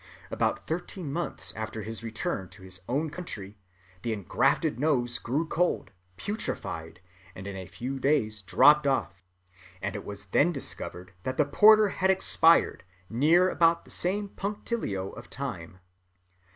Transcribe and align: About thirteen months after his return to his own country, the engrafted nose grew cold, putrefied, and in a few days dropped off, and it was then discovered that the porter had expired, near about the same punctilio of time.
About 0.31 0.65
thirteen 0.65 1.13
months 1.13 1.53
after 1.55 1.83
his 1.83 2.01
return 2.01 2.49
to 2.49 2.63
his 2.63 2.81
own 2.89 3.11
country, 3.11 3.55
the 4.01 4.13
engrafted 4.13 4.79
nose 4.79 5.19
grew 5.19 5.47
cold, 5.47 5.91
putrefied, 6.17 7.01
and 7.35 7.45
in 7.45 7.55
a 7.55 7.67
few 7.67 7.99
days 7.99 8.41
dropped 8.41 8.87
off, 8.87 9.23
and 9.79 9.95
it 9.95 10.03
was 10.03 10.25
then 10.25 10.51
discovered 10.51 11.13
that 11.21 11.37
the 11.37 11.45
porter 11.45 11.89
had 11.89 12.09
expired, 12.09 12.83
near 13.11 13.47
about 13.51 13.85
the 13.85 13.91
same 13.91 14.29
punctilio 14.29 15.11
of 15.11 15.29
time. 15.29 15.77